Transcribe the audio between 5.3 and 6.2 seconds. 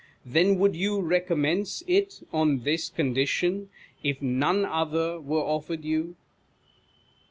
offered you